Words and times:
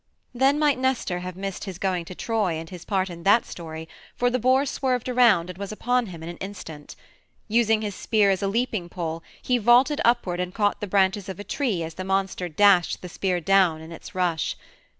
Then 0.33 0.57
might 0.57 0.79
Nestor 0.79 1.19
have 1.19 1.35
missed 1.35 1.65
his 1.65 1.77
going 1.77 2.05
to 2.05 2.15
Troy 2.15 2.53
and 2.53 2.71
his 2.71 2.85
part 2.85 3.07
in 3.07 3.21
that 3.21 3.45
story, 3.45 3.87
for 4.15 4.31
the 4.31 4.39
boar 4.39 4.65
swerved 4.65 5.07
around 5.07 5.47
and 5.51 5.59
was 5.59 5.71
upon 5.71 6.07
him 6.07 6.23
in 6.23 6.29
an 6.29 6.37
instant. 6.37 6.95
Using 7.47 7.83
his 7.83 7.93
spear 7.93 8.31
as 8.31 8.41
a 8.41 8.47
leaping 8.47 8.89
pole 8.89 9.21
he 9.39 9.59
vaulted 9.59 10.01
upward 10.03 10.39
and 10.39 10.55
caught 10.55 10.81
the 10.81 10.87
branches 10.87 11.29
of 11.29 11.39
a 11.39 11.43
tree 11.43 11.83
as 11.83 11.93
the 11.93 12.03
monster 12.03 12.49
dashed 12.49 13.03
the 13.03 13.09
spear 13.09 13.39
down 13.39 13.79
in 13.79 13.91
its 13.91 14.15
rush. 14.15 14.57